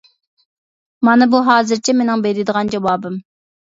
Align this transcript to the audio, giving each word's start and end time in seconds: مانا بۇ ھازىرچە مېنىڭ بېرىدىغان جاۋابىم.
مانا 1.09 1.27
بۇ 1.35 1.43
ھازىرچە 1.49 1.97
مېنىڭ 1.99 2.25
بېرىدىغان 2.27 2.73
جاۋابىم. 2.77 3.21